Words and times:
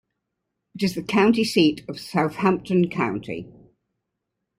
It 0.73 0.81
is 0.81 0.95
the 0.95 1.03
county 1.03 1.43
seat 1.43 1.85
of 1.87 1.99
Southampton 1.99 2.89
County. 2.89 3.51